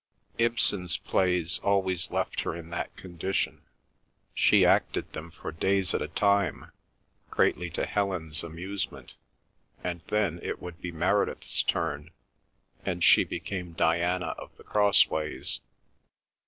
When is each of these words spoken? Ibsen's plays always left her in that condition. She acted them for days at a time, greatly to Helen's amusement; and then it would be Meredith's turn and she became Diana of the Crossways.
Ibsen's 0.39 0.97
plays 0.97 1.59
always 1.59 2.09
left 2.09 2.41
her 2.41 2.55
in 2.55 2.71
that 2.71 2.97
condition. 2.97 3.61
She 4.33 4.65
acted 4.65 5.13
them 5.13 5.29
for 5.29 5.51
days 5.51 5.93
at 5.93 6.01
a 6.01 6.07
time, 6.07 6.71
greatly 7.29 7.69
to 7.69 7.85
Helen's 7.85 8.41
amusement; 8.43 9.13
and 9.83 10.01
then 10.07 10.39
it 10.41 10.59
would 10.59 10.81
be 10.81 10.91
Meredith's 10.91 11.61
turn 11.61 12.09
and 12.83 13.03
she 13.03 13.23
became 13.23 13.73
Diana 13.73 14.29
of 14.39 14.57
the 14.57 14.63
Crossways. 14.63 15.59